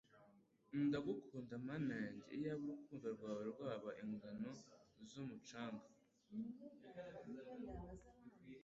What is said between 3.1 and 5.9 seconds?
rwawe rwaba ingano z'umucanga,